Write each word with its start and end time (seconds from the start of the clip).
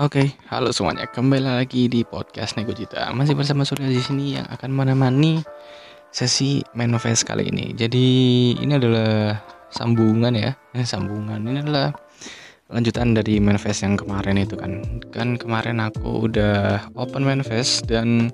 Oke, 0.00 0.40
halo 0.48 0.72
semuanya. 0.72 1.04
Kembali 1.04 1.44
lagi 1.44 1.84
di 1.84 2.00
podcast 2.00 2.56
Nego 2.56 2.72
Cita. 2.72 3.12
Masih 3.12 3.36
bersama 3.36 3.60
Surya 3.60 3.92
di 3.92 4.00
sini 4.00 4.40
yang 4.40 4.48
akan 4.48 4.72
menemani 4.72 5.44
sesi 6.08 6.64
manifest 6.72 7.28
kali 7.28 7.52
ini. 7.52 7.76
Jadi 7.76 8.08
ini 8.56 8.72
adalah 8.72 9.36
sambungan 9.68 10.32
ya, 10.32 10.56
eh, 10.72 10.88
sambungan. 10.88 11.44
Ini 11.44 11.60
adalah 11.60 11.92
lanjutan 12.72 13.12
dari 13.12 13.36
manifest 13.36 13.84
yang 13.84 14.00
kemarin 14.00 14.40
itu 14.40 14.56
kan. 14.56 14.80
Kan 15.12 15.36
kemarin 15.36 15.76
aku 15.76 16.24
udah 16.24 16.88
open 16.96 17.28
manifest 17.28 17.84
dan 17.84 18.32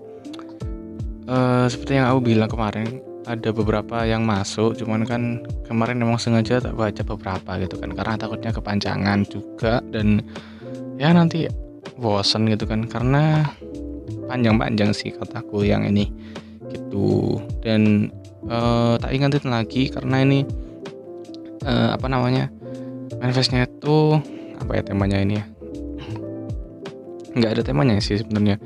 uh, 1.26 1.66
seperti 1.66 1.98
yang 1.98 2.06
aku 2.06 2.22
bilang 2.22 2.46
kemarin 2.46 3.02
ada 3.26 3.50
beberapa 3.50 4.06
yang 4.06 4.22
masuk 4.24 4.78
cuman 4.80 5.04
kan 5.04 5.44
kemarin 5.68 6.00
memang 6.00 6.16
sengaja 6.16 6.64
tak 6.64 6.72
baca 6.72 7.02
beberapa 7.04 7.50
gitu 7.60 7.76
kan 7.76 7.92
karena 7.92 8.14
takutnya 8.16 8.50
kepanjangan 8.56 9.26
juga 9.28 9.84
dan 9.92 10.24
ya 10.98 11.14
nanti 11.14 11.46
bosen 11.94 12.50
gitu 12.50 12.66
kan 12.66 12.84
karena 12.90 13.46
panjang-panjang 14.28 14.92
sih 14.92 15.14
kataku 15.14 15.64
yang 15.64 15.86
ini 15.86 16.10
gitu. 16.68 17.40
Dan 17.64 18.12
uh, 18.50 19.00
tak 19.00 19.14
ingat 19.14 19.38
itu 19.38 19.48
lagi 19.48 19.82
karena 19.88 20.20
ini 20.20 20.44
uh, 21.64 21.96
apa 21.96 22.06
namanya 22.10 22.52
manifestnya 23.22 23.64
itu 23.64 24.18
apa 24.58 24.78
ya 24.78 24.82
temanya 24.84 25.18
ini 25.22 25.34
ya? 25.40 25.46
Nggak 27.38 27.50
ada 27.54 27.62
temanya 27.62 28.02
sih 28.02 28.18
sebenarnya. 28.18 28.58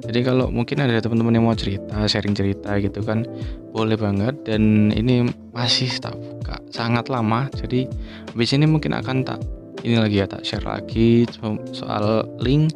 Jadi 0.00 0.24
kalau 0.24 0.48
mungkin 0.48 0.80
ada 0.80 0.96
teman-teman 1.02 1.36
yang 1.36 1.44
mau 1.44 1.58
cerita 1.58 2.08
sharing 2.08 2.32
cerita 2.32 2.78
gitu 2.80 3.04
kan 3.04 3.26
boleh 3.74 3.98
banget. 4.00 4.40
Dan 4.46 4.94
ini 4.94 5.28
masih 5.52 5.90
tak 6.00 6.16
buka 6.16 6.62
sangat 6.72 7.12
lama. 7.12 7.50
Jadi 7.52 7.84
habis 8.32 8.50
ini 8.56 8.64
mungkin 8.64 8.96
akan 8.96 9.26
tak 9.26 9.42
ini 9.84 9.96
lagi 9.96 10.20
ya 10.20 10.26
tak 10.28 10.44
share 10.44 10.64
lagi. 10.64 11.24
Soal 11.72 12.26
link. 12.40 12.74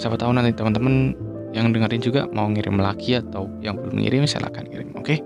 Siapa 0.00 0.16
tahu 0.16 0.32
nanti 0.32 0.56
teman-teman 0.56 1.12
yang 1.52 1.74
dengerin 1.74 2.00
juga 2.00 2.24
mau 2.30 2.46
ngirim 2.46 2.78
lagi 2.78 3.18
atau 3.18 3.50
yang 3.60 3.76
belum 3.76 4.00
ngirim 4.00 4.24
silahkan 4.24 4.64
kirim 4.64 4.94
oke? 4.96 5.04
Okay? 5.04 5.18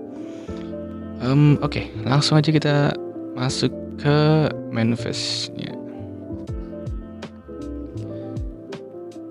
um, 1.21 1.55
oke 1.61 1.77
okay, 1.77 1.85
langsung 2.03 2.41
aja 2.41 2.49
kita 2.49 2.91
masuk 3.37 3.71
ke 4.01 4.49
manifestnya. 4.73 5.71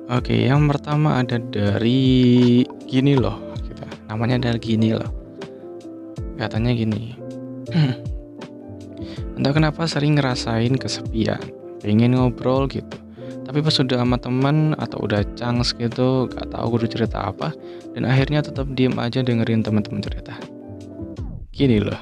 Oke 0.09 0.37
okay, 0.37 0.41
yang 0.49 0.69
pertama 0.69 1.21
ada 1.21 1.41
dari 1.41 2.63
gini 2.87 3.17
loh 3.17 3.37
kita. 3.59 3.85
Namanya 4.09 4.49
dari 4.49 4.61
gini 4.61 4.95
loh. 4.95 5.11
Katanya 6.35 6.75
gini 6.75 7.15
Entah 9.35 9.51
kenapa 9.51 9.83
sering 9.91 10.15
ngerasain 10.15 10.79
kesepian, 10.79 11.43
pengen 11.83 12.15
ngobrol 12.15 12.71
gitu. 12.71 12.97
Tapi 13.45 13.61
pas 13.61 13.77
udah 13.77 13.99
sama 14.01 14.17
teman 14.17 14.73
atau 14.79 15.05
udah 15.05 15.21
cangs 15.37 15.77
gitu, 15.77 16.31
gak 16.33 16.49
tahu 16.55 16.79
kudu 16.79 16.87
cerita 16.89 17.29
apa, 17.29 17.53
dan 17.93 18.09
akhirnya 18.09 18.41
tetap 18.41 18.71
diem 18.73 18.95
aja 18.97 19.21
dengerin 19.21 19.61
teman-teman 19.61 20.01
cerita. 20.01 20.39
Gini 21.53 21.83
loh. 21.83 21.99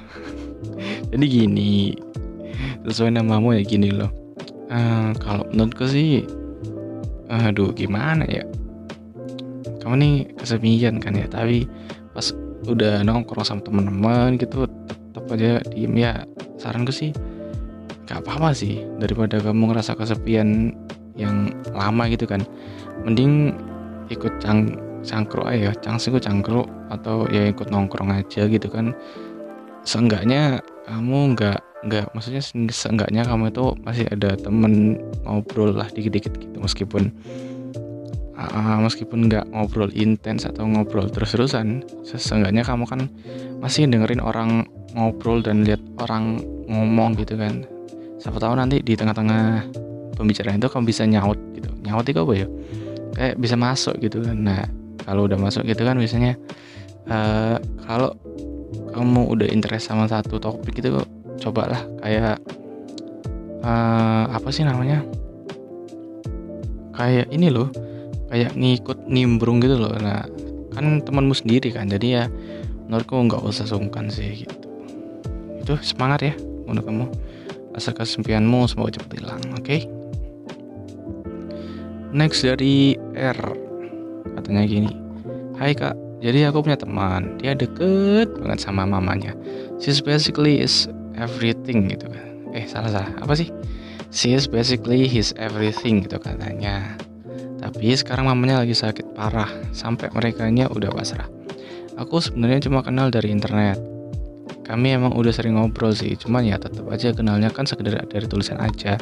Jadi 1.10 1.25
gini, 1.27 1.92
sesuai 2.86 3.19
namamu 3.19 3.58
ya 3.58 3.62
gini 3.66 3.91
loh. 3.91 4.12
Uh, 4.72 5.12
kalau 5.20 5.44
menurutku 5.53 5.84
sih, 5.88 6.25
aduh 7.28 7.75
gimana 7.75 8.25
ya. 8.28 8.44
Kamu 9.83 9.98
nih 9.98 10.14
kesepian 10.38 11.03
kan 11.03 11.19
ya, 11.19 11.27
tapi 11.27 11.66
pas 12.14 12.30
udah 12.70 13.03
nongkrong 13.03 13.42
sama 13.42 13.60
teman-teman 13.66 14.38
gitu 14.38 14.70
tetap 15.10 15.27
aja 15.34 15.58
diem 15.75 15.94
ya 15.98 16.22
saranku 16.63 16.95
sih 16.95 17.11
gak 18.07 18.23
apa-apa 18.23 18.55
sih 18.55 18.87
daripada 19.03 19.43
kamu 19.43 19.75
ngerasa 19.75 19.99
kesepian 19.99 20.71
yang 21.19 21.51
lama 21.75 22.07
gitu 22.07 22.31
kan. 22.31 22.47
Mending 23.03 23.59
ikut 24.15 24.39
cang 24.39 24.79
cangkruk 25.03 25.51
aja 25.51 25.75
cangsiku 25.83 26.23
cangkruk 26.23 26.71
atau 26.95 27.27
ya 27.27 27.51
ikut 27.51 27.67
nongkrong 27.75 28.15
aja 28.15 28.47
gitu 28.47 28.71
kan. 28.71 28.95
Seenggaknya 29.83 30.62
kamu 30.87 31.34
nggak 31.34 31.59
nggak 31.83 32.15
maksudnya 32.15 32.43
seenggaknya 32.71 33.27
kamu 33.27 33.51
itu 33.51 33.75
masih 33.83 34.06
ada 34.06 34.39
temen 34.39 35.03
ngobrol 35.27 35.75
lah 35.75 35.91
dikit-dikit 35.91 36.31
gitu 36.39 36.56
meskipun 36.62 37.11
uh, 38.39 38.78
meskipun 38.87 39.27
nggak 39.27 39.51
ngobrol 39.51 39.91
intens 39.91 40.47
atau 40.47 40.62
ngobrol 40.62 41.11
terus-terusan 41.11 41.83
seenggaknya 42.06 42.62
kamu 42.62 42.87
kan 42.87 43.11
masih 43.59 43.91
dengerin 43.91 44.22
orang 44.22 44.71
ngobrol 44.92 45.41
dan 45.41 45.64
lihat 45.64 45.80
orang 46.00 46.41
ngomong 46.69 47.16
gitu 47.19 47.36
kan. 47.36 47.64
Siapa 48.20 48.38
tahu 48.38 48.54
nanti 48.54 48.78
di 48.84 48.94
tengah-tengah 48.94 49.66
pembicaraan 50.14 50.60
itu 50.60 50.69
kamu 50.70 50.84
bisa 50.86 51.03
nyaut 51.08 51.38
gitu. 51.56 51.69
Nyaut 51.82 52.06
itu 52.06 52.20
apa 52.22 52.32
ya? 52.36 52.47
Kayak 53.12 53.34
bisa 53.41 53.54
masuk 53.58 53.98
gitu 53.98 54.22
kan. 54.22 54.36
Nah 54.38 54.62
kalau 55.03 55.26
udah 55.26 55.38
masuk 55.41 55.66
gitu 55.66 55.82
kan 55.82 55.98
biasanya 55.98 56.38
uh, 57.10 57.58
kalau 57.82 58.14
kamu 58.92 59.20
udah 59.32 59.48
interest 59.50 59.91
sama 59.91 60.06
satu 60.06 60.38
topik 60.38 60.78
itu 60.78 60.94
cobalah 61.42 61.82
kayak 62.04 62.38
uh, 63.66 64.30
apa 64.30 64.48
sih 64.54 64.62
namanya? 64.62 65.03
Kayak 66.92 67.32
ini 67.32 67.48
loh 67.48 67.72
kayak 68.30 68.54
ngikut 68.56 69.09
nimbrung 69.10 69.59
gitu 69.60 69.76
loh. 69.76 69.92
Nah 69.98 70.24
kan 70.72 71.04
temanmu 71.04 71.36
sendiri 71.36 71.69
kan 71.69 71.84
jadi 71.88 72.06
ya 72.06 72.24
menurutku 72.88 73.16
nggak 73.16 73.44
usah 73.44 73.69
sungkan 73.69 74.09
sih 74.09 74.44
gitu 74.44 74.62
itu 75.62 75.78
semangat 75.81 76.21
ya 76.28 76.34
untuk 76.67 76.84
kamu. 76.91 77.06
Rasa 77.73 77.95
kesempianmu 77.97 78.69
semoga 78.69 78.99
cepat 78.99 79.11
hilang 79.17 79.41
oke? 79.56 79.65
Okay? 79.65 79.89
next 82.12 82.45
dari 82.45 82.95
R. 83.17 83.41
Katanya 84.37 84.62
gini 84.69 84.93
Hai 85.56 85.72
kak. 85.72 85.97
Jadi 86.22 86.47
aku 86.47 86.62
punya 86.62 86.78
teman. 86.78 87.34
Dia 87.43 87.56
deket 87.56 88.31
banget 88.39 88.62
sama 88.62 88.87
mamanya. 88.87 89.34
She's 89.83 89.99
basically 89.99 90.62
is 90.62 90.87
everything 91.19 91.91
gitu 91.91 92.06
kan. 92.06 92.27
Eh 92.55 92.62
salah 92.71 92.95
salah. 92.95 93.11
Apa 93.19 93.34
sih? 93.34 93.51
She 94.15 94.31
basically 94.47 95.11
his 95.11 95.34
everything 95.34 96.06
gitu 96.06 96.22
katanya. 96.22 96.95
Tapi 97.59 97.95
sekarang 97.95 98.31
mamanya 98.31 98.62
lagi 98.62 98.75
sakit 98.75 99.19
parah. 99.19 99.51
Sampai 99.75 100.15
mereka 100.15 100.47
udah 100.71 100.95
pasrah. 100.95 101.27
Aku 101.99 102.22
sebenarnya 102.22 102.71
cuma 102.71 102.87
kenal 102.87 103.11
dari 103.11 103.34
internet 103.34 103.91
kami 104.72 104.97
emang 104.97 105.12
udah 105.12 105.28
sering 105.28 105.60
ngobrol 105.60 105.93
sih 105.93 106.16
cuman 106.16 106.49
ya 106.49 106.56
tetap 106.56 106.88
aja 106.88 107.12
kenalnya 107.12 107.53
kan 107.53 107.69
sekedar 107.69 108.00
dari 108.09 108.25
tulisan 108.25 108.56
aja. 108.56 108.97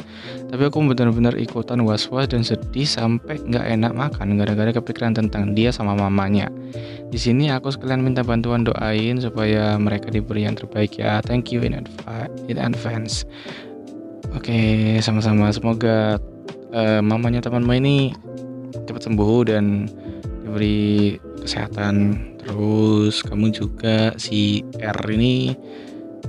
Tapi 0.51 0.63
aku 0.67 0.83
benar-benar 0.83 1.39
ikutan 1.39 1.79
was-was 1.87 2.27
dan 2.27 2.43
sedih 2.43 2.83
sampai 2.83 3.39
nggak 3.39 3.65
enak 3.79 3.95
makan 3.95 4.35
gara-gara 4.35 4.75
kepikiran 4.75 5.15
tentang 5.15 5.55
dia 5.55 5.71
sama 5.71 5.95
mamanya. 5.95 6.51
Di 7.07 7.15
sini 7.15 7.47
aku 7.47 7.71
sekalian 7.71 8.03
minta 8.03 8.19
bantuan 8.19 8.67
doain 8.67 9.23
supaya 9.23 9.79
mereka 9.79 10.11
diberi 10.11 10.43
yang 10.43 10.59
terbaik 10.59 10.99
ya. 10.99 11.23
Thank 11.23 11.55
you 11.55 11.63
in, 11.63 11.87
advance. 12.59 13.23
Oke 14.35 14.99
sama-sama. 14.99 15.55
Semoga 15.55 16.19
uh, 16.75 16.99
mamanya 16.99 17.39
temanmu 17.39 17.79
ini 17.79 18.11
cepat 18.83 19.07
sembuh 19.07 19.47
dan 19.47 19.87
diberi 20.43 21.15
kesehatan 21.41 22.17
terus 22.41 23.21
kamu 23.25 23.53
juga 23.53 24.13
si 24.17 24.65
R 24.77 24.97
ini. 25.11 25.53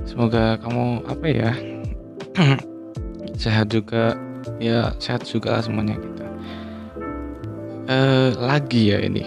Semoga 0.03 0.59
kamu 0.59 1.05
apa 1.07 1.25
ya 1.29 1.51
sehat 3.43 3.73
juga. 3.73 4.17
Ya 4.59 4.91
sehat 4.99 5.23
juga 5.23 5.63
semuanya 5.63 5.95
gitu. 5.95 6.23
Uh, 7.83 8.31
lagi 8.39 8.91
ya 8.91 8.99
ini 8.99 9.23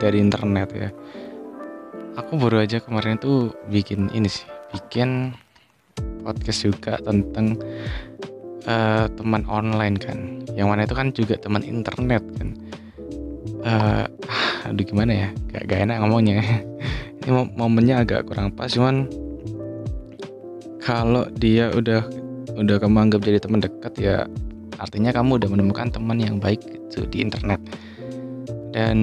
dari 0.00 0.20
internet 0.20 0.68
ya. 0.72 0.90
Aku 2.18 2.36
baru 2.36 2.64
aja 2.64 2.80
kemarin 2.80 3.16
tuh 3.16 3.54
bikin 3.72 4.12
ini 4.12 4.28
sih 4.28 4.44
bikin 4.76 5.32
podcast 6.20 6.68
juga 6.68 7.00
tentang 7.00 7.56
uh, 8.68 9.06
teman 9.16 9.44
online 9.48 9.96
kan. 9.96 10.18
Yang 10.52 10.68
mana 10.68 10.80
itu 10.84 10.94
kan 10.96 11.08
juga 11.12 11.34
teman 11.40 11.64
internet 11.64 12.24
kan. 12.36 12.48
Uh, 13.60 14.04
aduh 14.70 14.86
gimana 14.86 15.12
ya? 15.12 15.28
Gak, 15.50 15.66
gak 15.66 15.78
enak 15.90 15.96
ngomongnya. 16.06 16.38
Ini 17.20 17.30
momennya 17.58 18.06
agak 18.06 18.30
kurang 18.30 18.54
pas 18.54 18.70
cuman 18.70 19.10
kalau 20.80 21.28
dia 21.36 21.68
udah 21.74 22.00
udah 22.56 22.76
kamu 22.80 22.96
anggap 23.10 23.20
jadi 23.20 23.38
teman 23.42 23.60
dekat 23.60 23.92
ya 24.00 24.16
artinya 24.80 25.12
kamu 25.12 25.36
udah 25.36 25.48
menemukan 25.52 25.92
teman 25.92 26.16
yang 26.16 26.40
baik 26.40 26.64
gitu 26.64 27.04
di 27.10 27.20
internet. 27.20 27.60
Dan 28.70 28.98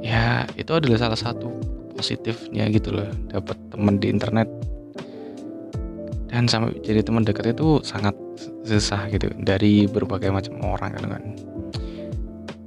ya 0.00 0.46
itu 0.54 0.70
adalah 0.72 0.96
salah 0.96 1.18
satu 1.18 1.50
positifnya 1.92 2.70
gitu 2.72 2.94
loh 2.96 3.10
dapat 3.28 3.58
teman 3.68 4.00
di 4.00 4.08
internet. 4.08 4.48
Dan 6.32 6.48
sampai 6.48 6.80
jadi 6.80 7.04
teman 7.04 7.26
dekat 7.26 7.52
itu 7.52 7.80
sangat 7.84 8.16
susah 8.64 9.08
gitu 9.12 9.30
dari 9.40 9.88
berbagai 9.88 10.28
macam 10.28 10.60
orang 10.64 10.92
kan 10.96 11.04
kan 11.16 11.24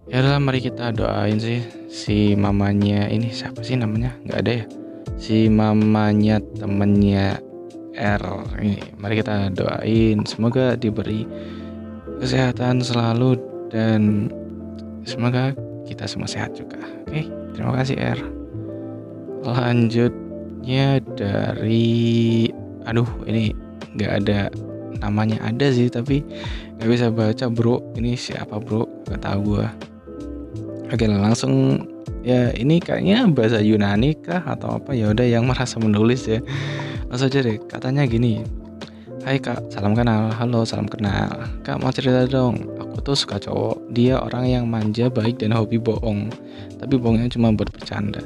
ya 0.10 0.26
udah 0.26 0.42
mari 0.42 0.60
kita 0.60 0.92
doain 0.92 1.38
sih 1.38 1.62
si 1.88 2.34
mamanya 2.34 3.08
ini 3.10 3.30
siapa 3.30 3.62
sih 3.62 3.78
namanya 3.78 4.18
nggak 4.26 4.40
ada 4.42 4.52
ya 4.52 4.66
si 5.22 5.48
mamanya 5.48 6.42
temennya 6.58 7.38
R 7.94 8.24
ini 8.62 8.82
mari 8.98 9.22
kita 9.22 9.54
doain 9.54 10.26
semoga 10.26 10.74
diberi 10.74 11.30
kesehatan 12.20 12.84
selalu 12.84 13.40
dan 13.72 14.28
semoga 15.08 15.56
kita 15.90 16.06
semua 16.06 16.30
sehat 16.30 16.54
juga. 16.54 16.78
Oke, 17.10 17.26
terima 17.58 17.74
kasih 17.82 17.98
R. 17.98 18.20
Lanjutnya 19.42 21.02
dari, 21.18 22.46
aduh 22.86 23.10
ini 23.26 23.56
nggak 23.98 24.12
ada 24.22 24.54
namanya 25.02 25.42
ada 25.42 25.72
sih 25.74 25.90
tapi 25.90 26.22
nggak 26.78 26.90
bisa 26.92 27.08
baca 27.10 27.46
bro. 27.50 27.82
Ini 27.98 28.14
siapa 28.14 28.62
bro? 28.62 28.86
Gak 29.10 29.26
tahu 29.26 29.58
gua. 29.58 29.68
Oke 30.90 31.06
langsung 31.06 31.86
ya 32.26 32.50
ini 32.58 32.82
kayaknya 32.82 33.30
bahasa 33.30 33.62
Yunani 33.62 34.18
kah 34.18 34.42
atau 34.42 34.82
apa 34.82 34.98
ya 34.98 35.14
udah 35.14 35.24
yang 35.24 35.46
merasa 35.46 35.78
menulis 35.78 36.26
ya 36.26 36.42
langsung 37.08 37.30
aja 37.30 37.46
deh 37.46 37.58
katanya 37.70 38.10
gini 38.10 38.42
Hai 39.20 39.36
kak, 39.36 39.68
salam 39.68 40.00
kenal. 40.00 40.32
Halo, 40.32 40.64
salam 40.64 40.88
kenal. 40.88 41.28
Kak 41.68 41.84
mau 41.84 41.92
cerita 41.92 42.24
dong. 42.24 42.56
Aku 42.80 43.04
tuh 43.04 43.20
suka 43.20 43.36
cowok. 43.36 43.92
Dia 43.92 44.16
orang 44.16 44.48
yang 44.48 44.64
manja, 44.72 45.12
baik 45.12 45.44
dan 45.44 45.52
hobi 45.52 45.76
bohong. 45.76 46.32
Tapi 46.80 46.96
bohongnya 46.96 47.28
cuma 47.28 47.52
buat 47.52 47.68
bercanda. 47.68 48.24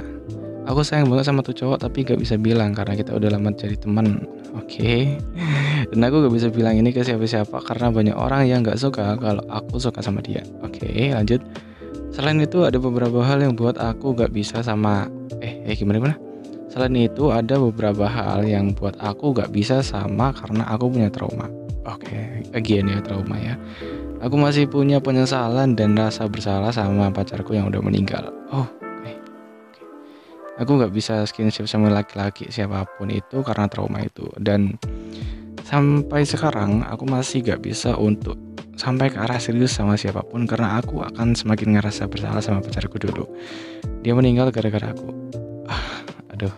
Aku 0.70 0.86
sayang 0.86 1.10
banget 1.10 1.28
sama 1.28 1.42
tuh 1.42 1.58
cowok 1.58 1.82
tapi 1.90 2.06
gak 2.06 2.22
bisa 2.22 2.38
bilang 2.38 2.78
karena 2.78 2.94
kita 2.94 3.10
udah 3.18 3.26
lama 3.34 3.50
jadi 3.58 3.74
teman. 3.74 4.30
Oke. 4.54 4.70
Okay. 4.70 5.02
Dan 5.90 6.06
aku 6.06 6.30
gak 6.30 6.34
bisa 6.38 6.48
bilang 6.54 6.78
ini 6.78 6.94
ke 6.94 7.02
siapa-siapa 7.02 7.58
karena 7.66 7.90
banyak 7.90 8.16
orang 8.16 8.46
yang 8.46 8.62
gak 8.62 8.78
suka 8.78 9.18
kalau 9.18 9.42
aku 9.50 9.82
suka 9.82 10.00
sama 10.06 10.22
dia. 10.22 10.46
Oke, 10.62 10.88
okay, 10.88 11.12
lanjut. 11.12 11.42
Selain 12.14 12.38
itu 12.38 12.62
ada 12.62 12.78
beberapa 12.78 13.26
hal 13.26 13.42
yang 13.42 13.58
buat 13.58 13.74
aku 13.82 14.14
gak 14.14 14.38
bisa 14.38 14.62
sama 14.62 15.10
eh 15.42 15.66
eh 15.66 15.74
gimana 15.74 15.98
gimana? 15.98 16.18
Selain 16.70 16.94
itu 16.94 17.34
ada 17.34 17.58
beberapa 17.58 18.06
hal 18.06 18.46
yang 18.46 18.78
buat 18.78 18.94
aku 19.02 19.34
gak 19.34 19.50
bisa 19.50 19.82
sama 19.82 20.30
karena 20.30 20.62
aku 20.70 20.94
punya 20.94 21.10
trauma. 21.10 21.50
Oke, 21.90 22.06
okay, 22.14 22.26
again 22.54 22.86
ya 22.86 23.02
trauma 23.02 23.34
ya. 23.42 23.58
Aku 24.22 24.38
masih 24.38 24.70
punya 24.70 25.02
penyesalan 25.02 25.74
dan 25.74 25.98
rasa 25.98 26.30
bersalah 26.30 26.70
sama 26.70 27.10
pacarku 27.10 27.58
yang 27.58 27.74
udah 27.74 27.82
meninggal. 27.82 28.30
Oh. 28.54 28.70
Okay. 29.02 29.18
Aku 30.62 30.78
gak 30.78 30.94
bisa 30.94 31.26
skinship 31.26 31.66
sama 31.66 31.90
laki-laki 31.90 32.46
siapa 32.54 32.86
pun 32.94 33.10
itu 33.10 33.42
karena 33.42 33.66
trauma 33.66 34.06
itu. 34.06 34.30
Dan 34.38 34.78
sampai 35.66 36.30
sekarang 36.30 36.86
aku 36.86 37.10
masih 37.10 37.42
gak 37.42 37.66
bisa 37.66 37.98
untuk 37.98 38.38
sampai 38.74 39.14
ke 39.14 39.18
arah 39.22 39.38
serius 39.38 39.76
sama 39.78 39.98
siapa 39.98 40.26
pun 40.26 40.50
karena 40.50 40.82
aku 40.82 41.06
akan 41.06 41.38
semakin 41.38 41.78
ngerasa 41.78 42.10
bersalah 42.10 42.42
sama 42.42 42.60
pacarku 42.62 42.98
dulu. 42.98 43.26
Dia 44.02 44.18
meninggal 44.18 44.50
gara-gara 44.50 44.92
aku. 44.92 45.10
Aduh 46.34 46.54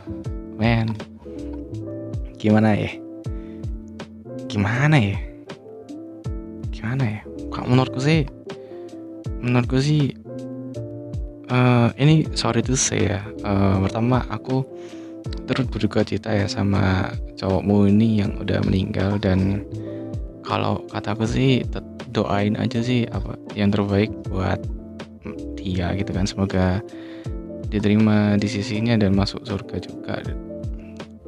men. 0.55 0.95
Gimana 2.39 2.77
ya? 2.77 2.91
Gimana 4.47 4.97
ya? 4.99 5.17
Gimana 6.71 7.03
ya? 7.03 7.21
Kalau 7.51 7.67
menurutku 7.71 7.99
sih 7.99 8.27
menurutku 9.45 9.77
sih 9.77 10.15
uh, 11.49 11.89
ini 12.01 12.25
sorry 12.33 12.65
tuh 12.65 12.77
saya 12.77 13.21
uh, 13.45 13.77
pertama 13.85 14.25
aku 14.29 14.65
terus 15.45 15.69
berduka 15.69 16.01
cita 16.01 16.33
ya 16.33 16.45
sama 16.49 17.13
cowokmu 17.37 17.89
ini 17.89 18.21
yang 18.25 18.37
udah 18.41 18.61
meninggal 18.65 19.17
dan 19.21 19.61
kalau 20.55 20.79
kataku 20.87 21.27
sih 21.27 21.67
doain 22.15 22.55
aja 22.55 22.79
sih 22.79 23.03
apa 23.11 23.35
yang 23.59 23.75
terbaik 23.75 24.07
buat 24.31 24.63
dia 25.59 25.91
gitu 25.99 26.15
kan. 26.15 26.23
Semoga 26.23 26.79
diterima 27.67 28.39
di 28.39 28.47
sisinya 28.47 28.95
dan 28.95 29.11
masuk 29.19 29.43
surga 29.43 29.83
juga. 29.83 30.23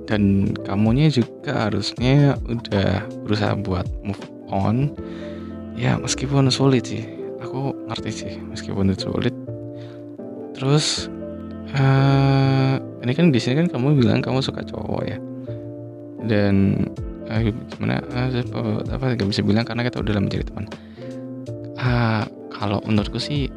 Dan 0.07 0.55
kamunya 0.63 1.11
juga 1.11 1.67
harusnya 1.67 2.39
udah 2.47 3.03
berusaha 3.27 3.59
buat 3.59 3.83
move 4.07 4.23
on. 4.47 4.95
Ya 5.75 5.99
meskipun 5.99 6.47
sulit 6.47 6.87
sih. 6.87 7.03
Aku 7.43 7.75
ngerti 7.91 8.11
sih 8.15 8.33
meskipun 8.47 8.95
itu 8.95 9.11
sulit. 9.11 9.35
Terus 10.55 11.11
uh, 11.75 12.79
ini 13.03 13.11
kan 13.11 13.35
di 13.35 13.43
sini 13.43 13.59
kan 13.59 13.67
kamu 13.75 13.99
bilang 13.99 14.23
kamu 14.23 14.39
suka 14.39 14.63
cowok 14.63 15.03
ya? 15.03 15.19
Dan 16.23 16.87
uh, 17.27 17.41
gimana? 17.75 18.01
Uh, 18.09 18.81
apa 18.91 19.15
gak 19.15 19.29
bisa 19.29 19.43
bilang? 19.43 19.67
Karena 19.67 19.85
kita 19.85 19.99
udah 20.01 20.13
lama 20.17 20.27
jadi 20.27 20.45
teman. 20.47 20.65
Uh, 21.77 22.25
kalau 22.49 22.81
menurutku 22.87 23.21
sih 23.21 23.51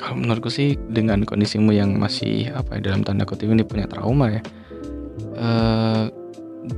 kalau 0.00 0.16
menurutku 0.26 0.50
sih 0.50 0.74
dengan 0.90 1.22
kondisimu 1.22 1.70
yang 1.70 1.94
masih 1.94 2.50
apa 2.50 2.80
ya 2.80 2.90
dalam 2.90 3.06
tanda 3.06 3.22
kutip 3.22 3.46
ini 3.46 3.62
punya 3.62 3.86
trauma 3.86 4.32
ya 4.32 4.42
eh, 5.38 6.04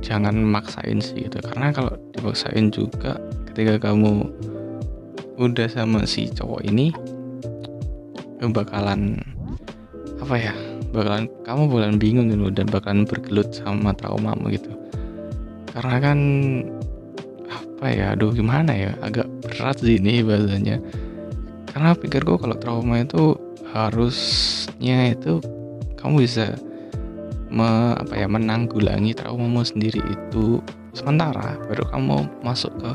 jangan 0.05 0.37
maksain 0.37 1.01
sih 1.01 1.25
gitu. 1.25 1.41
Karena 1.41 1.73
kalau 1.73 1.97
dipaksain 2.13 2.69
juga 2.69 3.17
ketika 3.49 3.89
kamu 3.89 4.29
udah 5.41 5.65
sama 5.65 6.05
si 6.05 6.29
cowok 6.29 6.61
ini 6.67 6.93
bakalan 8.43 9.23
apa 10.19 10.35
ya 10.35 10.53
bakalan 10.91 11.31
kamu 11.47 11.61
bakalan 11.71 11.97
bingung 11.97 12.27
gitu 12.27 12.51
dan 12.51 12.67
bakalan 12.67 13.07
bergelut 13.07 13.49
sama 13.55 13.95
traumamu 13.95 14.51
gitu 14.51 14.67
karena 15.73 15.97
kan 15.97 16.19
apa 17.49 17.85
ya 17.89 18.05
aduh 18.13 18.29
gimana 18.29 18.71
ya 18.71 18.91
agak 19.01 19.25
berat 19.41 19.81
sih 19.81 19.97
ini 19.97 20.21
bahasanya. 20.21 20.77
Karena 21.73 21.97
pikirku 21.97 22.37
kalau 22.37 22.53
trauma 22.61 23.01
itu 23.01 23.33
harusnya 23.73 25.17
itu 25.17 25.41
kamu 25.97 26.21
bisa 26.21 26.53
me, 27.49 27.97
apa 27.97 28.13
ya 28.13 28.29
menanggulangi 28.29 29.17
traumamu 29.17 29.65
sendiri 29.65 29.97
itu 30.05 30.61
sementara 30.93 31.57
baru 31.65 31.89
kamu 31.89 32.17
masuk 32.45 32.69
ke 32.77 32.91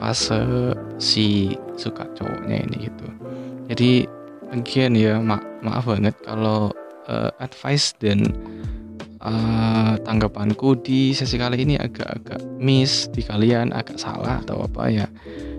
fase 0.00 0.72
si 0.96 1.52
suka 1.76 2.08
cowoknya 2.16 2.64
ini 2.64 2.88
gitu. 2.88 3.06
Jadi 3.68 3.90
again 4.56 4.96
ya 4.96 5.20
ma 5.20 5.36
maaf 5.60 5.84
banget 5.84 6.16
kalau 6.24 6.72
uh, 7.12 7.30
advice 7.36 7.92
dan 8.00 8.24
uh, 9.24 9.94
tanggapanku 10.00 10.80
di 10.80 11.12
sesi 11.12 11.36
kali 11.36 11.64
ini 11.64 11.76
agak-agak 11.76 12.40
miss 12.60 13.08
di 13.12 13.20
kalian 13.24 13.72
agak 13.76 14.00
salah 14.00 14.40
atau 14.40 14.64
apa 14.64 14.88
ya. 14.88 15.06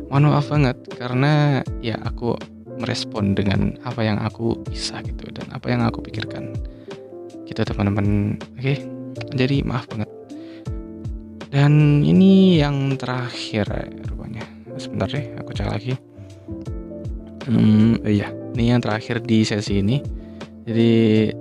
Mohon 0.10 0.24
maaf 0.28 0.48
banget 0.52 0.78
karena 1.00 1.64
ya 1.80 1.96
aku 2.04 2.36
merespon 2.82 3.38
dengan 3.38 3.78
apa 3.86 4.02
yang 4.02 4.18
aku 4.20 4.58
bisa 4.68 5.00
gitu 5.06 5.30
dan 5.32 5.48
apa 5.54 5.72
yang 5.72 5.86
aku 5.86 6.04
pikirkan. 6.04 6.52
Gitu 7.48 7.62
teman-teman. 7.64 8.36
Oke 8.58 8.82
jadi 9.36 9.64
maaf 9.64 9.88
banget. 9.92 10.10
Dan 11.52 12.04
ini 12.04 12.60
yang 12.60 12.96
terakhir 12.96 13.68
rupanya. 14.08 14.44
Sebentar 14.80 15.08
deh 15.12 15.36
aku 15.40 15.52
cek 15.52 15.68
lagi. 15.68 15.94
Hmm 17.48 18.00
iya 18.08 18.32
ini 18.56 18.72
yang 18.72 18.84
terakhir 18.84 19.24
di 19.24 19.44
sesi 19.44 19.80
ini. 19.84 20.00
Jadi 20.62 20.92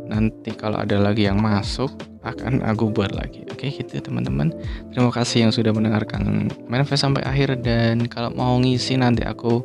nanti 0.09 0.51
kalau 0.57 0.81
ada 0.81 0.97
lagi 0.97 1.29
yang 1.29 1.39
masuk 1.39 2.10
akan 2.21 2.61
aku 2.65 2.93
buat 2.93 3.17
lagi. 3.17 3.49
Oke 3.49 3.73
gitu 3.73 4.01
teman-teman. 4.01 4.53
Terima 4.93 5.09
kasih 5.09 5.49
yang 5.49 5.53
sudah 5.53 5.73
mendengarkan 5.73 6.53
manifest 6.69 7.05
sampai 7.05 7.25
akhir. 7.25 7.65
Dan 7.65 8.07
kalau 8.07 8.31
mau 8.33 8.61
ngisi 8.61 9.01
nanti 9.01 9.25
aku 9.25 9.65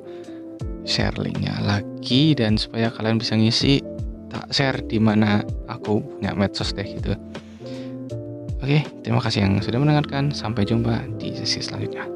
share 0.88 1.20
linknya 1.20 1.60
lagi. 1.60 2.32
Dan 2.32 2.56
supaya 2.56 2.88
kalian 2.92 3.20
bisa 3.20 3.36
ngisi 3.36 3.84
tak 4.32 4.48
share 4.56 4.80
di 4.88 4.98
mana 5.00 5.44
aku 5.68 6.00
punya 6.00 6.32
medsos 6.32 6.72
deh 6.72 6.88
gitu. 6.88 7.16
Oke 8.64 8.82
terima 9.04 9.20
kasih 9.20 9.44
yang 9.44 9.60
sudah 9.60 9.78
mendengarkan. 9.84 10.32
Sampai 10.32 10.64
jumpa 10.64 11.04
di 11.20 11.36
sesi 11.36 11.60
selanjutnya 11.60 12.15